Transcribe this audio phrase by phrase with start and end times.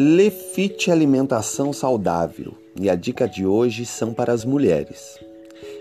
[0.00, 5.18] Lefite alimentação saudável e a dica de hoje são para as mulheres.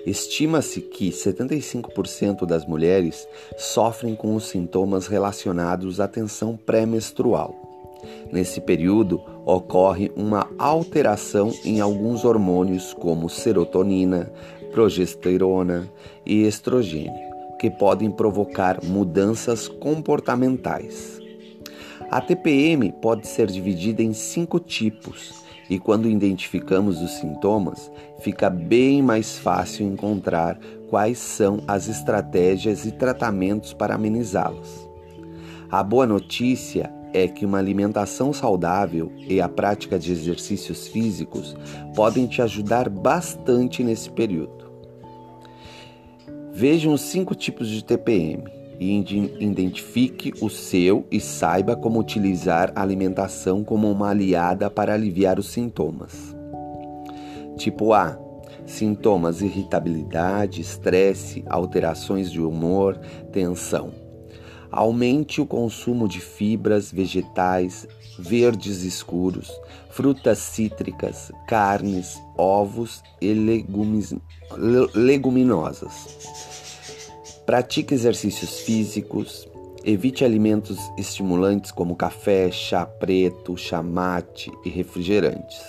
[0.07, 3.27] Estima-se que 75% das mulheres
[3.59, 7.53] sofrem com os sintomas relacionados à tensão pré-menstrual.
[8.31, 14.33] Nesse período, ocorre uma alteração em alguns hormônios como serotonina,
[14.71, 15.87] progesterona
[16.25, 17.13] e estrogênio,
[17.59, 21.26] que podem provocar mudanças comportamentais.
[22.09, 29.01] A TPM pode ser dividida em cinco tipos e quando identificamos os sintomas, fica bem
[29.01, 30.57] mais fácil encontrar
[30.89, 34.87] quais são as estratégias e tratamentos para amenizá-los.
[35.69, 41.55] A boa notícia é que uma alimentação saudável e a prática de exercícios físicos
[41.95, 44.67] podem te ajudar bastante nesse período.
[46.53, 48.97] Vejam os cinco tipos de TPM e
[49.39, 55.47] identifique o seu e saiba como utilizar a alimentação como uma aliada para aliviar os
[55.47, 56.35] sintomas.
[57.57, 58.17] Tipo A:
[58.65, 62.97] sintomas irritabilidade, estresse, alterações de humor,
[63.31, 63.91] tensão.
[64.69, 67.87] Aumente o consumo de fibras vegetais,
[68.19, 69.49] verdes escuros,
[69.89, 73.33] frutas cítricas, carnes, ovos e
[74.93, 76.36] leguminosas.
[77.47, 79.47] Pratique exercícios físicos.
[79.85, 85.61] Evite alimentos estimulantes como café, chá preto, chá mate e refrigerantes.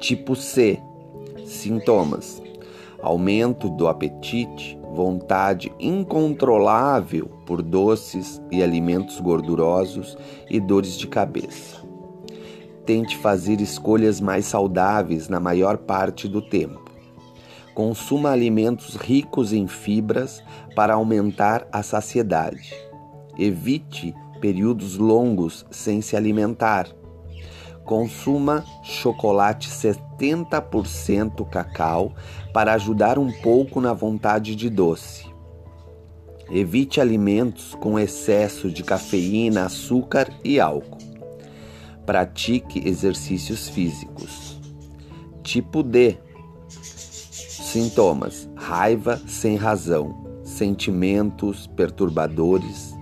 [0.00, 0.76] Tipo C.
[1.46, 2.42] Sintomas:
[3.00, 10.18] aumento do apetite, vontade incontrolável por doces e alimentos gordurosos
[10.50, 11.80] e dores de cabeça.
[12.84, 16.81] Tente fazer escolhas mais saudáveis na maior parte do tempo.
[17.74, 20.42] Consuma alimentos ricos em fibras
[20.76, 22.74] para aumentar a saciedade.
[23.38, 26.86] Evite períodos longos sem se alimentar.
[27.84, 32.12] Consuma chocolate 70% cacau
[32.52, 35.32] para ajudar um pouco na vontade de doce.
[36.50, 40.98] Evite alimentos com excesso de cafeína, açúcar e álcool.
[42.04, 44.60] Pratique exercícios físicos.
[45.42, 46.18] Tipo D
[47.72, 52.94] Sintomas: raiva sem razão, sentimentos perturbadores,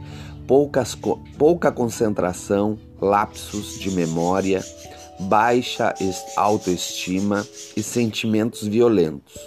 [0.46, 0.96] poucas,
[1.36, 4.64] pouca concentração, lapsos de memória,
[5.22, 5.92] baixa
[6.36, 7.44] autoestima
[7.76, 9.40] e sentimentos violentos.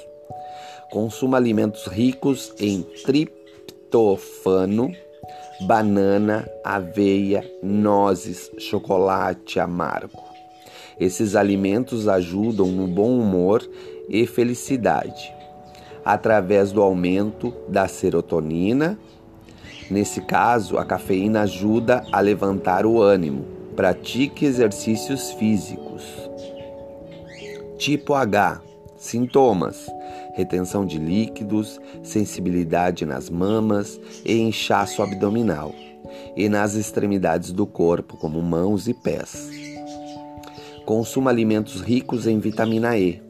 [0.91, 4.91] Consuma alimentos ricos em triptofano,
[5.61, 10.33] banana, aveia, nozes, chocolate amargo.
[11.03, 13.62] Esses alimentos ajudam no bom humor
[14.08, 15.34] e felicidade,
[16.06, 18.97] através do aumento da serotonina.
[19.91, 23.44] Nesse caso, a cafeína ajuda a levantar o ânimo.
[23.75, 26.06] Pratique exercícios físicos.
[27.78, 28.62] Tipo H:
[28.96, 29.91] sintomas:
[30.35, 35.75] retenção de líquidos, sensibilidade nas mamas e inchaço abdominal,
[36.38, 39.62] e nas extremidades do corpo, como mãos e pés.
[40.86, 43.22] Consuma alimentos ricos em vitamina E,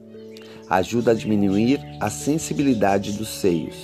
[0.68, 3.75] ajuda a diminuir a sensibilidade dos seios.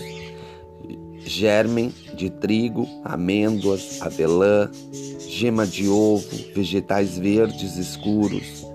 [1.20, 4.72] Germen de trigo, amêndoas, avelã,
[5.28, 8.66] gema de ovo, vegetais verdes escuros.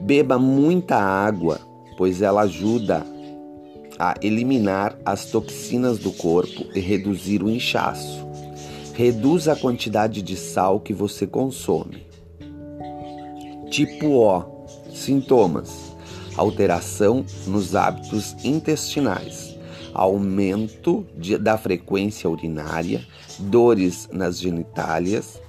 [0.00, 1.60] Beba muita água,
[1.98, 3.04] pois ela ajuda
[3.98, 8.26] a eliminar as toxinas do corpo e reduzir o inchaço.
[8.94, 12.09] Reduza a quantidade de sal que você consome.
[13.70, 15.90] Tipo O: sintomas
[16.36, 19.56] alteração nos hábitos intestinais,
[19.92, 23.04] aumento de, da frequência urinária,
[23.38, 25.40] dores nas genitálias,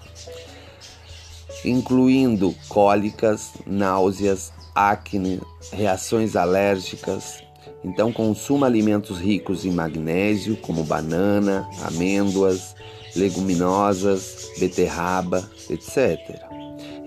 [1.64, 7.42] incluindo cólicas, náuseas, acne, reações alérgicas.
[7.84, 12.76] Então, consuma alimentos ricos em magnésio, como banana, amêndoas,
[13.16, 16.51] leguminosas, beterraba, etc.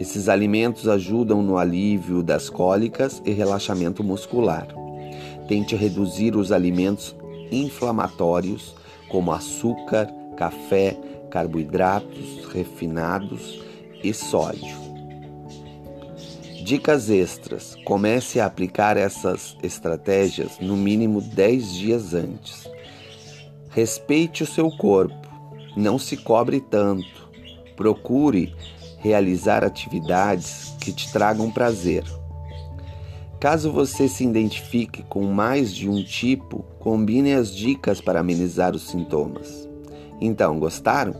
[0.05, 4.69] Esses alimentos ajudam no alívio das cólicas e relaxamento muscular.
[5.49, 7.17] Tente reduzir os alimentos
[7.51, 8.75] inflamatórios,
[9.09, 10.95] como açúcar, café,
[11.31, 13.63] carboidratos refinados
[14.03, 14.77] e sódio.
[16.63, 22.69] Dicas extras: comece a aplicar essas estratégias no mínimo 10 dias antes.
[23.71, 25.27] Respeite o seu corpo,
[25.75, 27.25] não se cobre tanto.
[27.75, 28.55] Procure
[29.05, 32.03] realizar atividades que te tragam prazer.
[33.39, 38.89] Caso você se identifique com mais de um tipo, combine as dicas para amenizar os
[38.89, 39.69] sintomas.
[40.19, 41.15] Então, gostaram?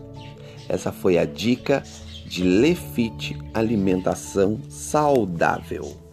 [0.67, 1.83] Essa foi a dica
[2.25, 6.04] de Lefite Alimentação Saudável.